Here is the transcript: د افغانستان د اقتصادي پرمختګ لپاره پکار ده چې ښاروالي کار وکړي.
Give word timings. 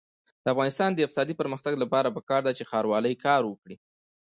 د 0.43 0.45
افغانستان 0.53 0.89
د 0.93 0.99
اقتصادي 1.01 1.33
پرمختګ 1.41 1.73
لپاره 1.83 2.13
پکار 2.17 2.41
ده 2.47 2.51
چې 2.57 2.67
ښاروالي 2.69 3.13
کار 3.25 3.41
وکړي. 3.47 3.75